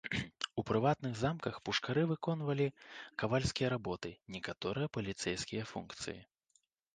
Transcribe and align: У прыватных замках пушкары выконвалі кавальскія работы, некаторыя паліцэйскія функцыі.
У 0.59 0.61
прыватных 0.69 1.11
замках 1.23 1.59
пушкары 1.67 2.05
выконвалі 2.11 2.67
кавальскія 3.25 3.67
работы, 3.75 4.09
некаторыя 4.37 4.87
паліцэйскія 4.99 5.69
функцыі. 5.75 6.19